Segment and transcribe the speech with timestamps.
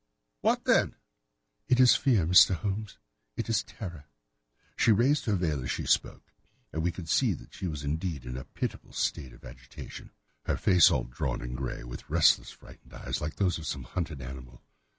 [0.39, 0.95] "What, then?"
[1.67, 2.55] "It is fear, Mr.
[2.55, 2.97] Holmes.
[3.35, 4.05] It is terror."
[4.75, 6.33] She raised her veil as she spoke,
[6.73, 10.09] and we could see that she was indeed in a pitiable state of agitation,
[10.45, 14.23] her face all drawn and grey, with restless frightened eyes, like those of some hunted
[14.23, 14.63] animal.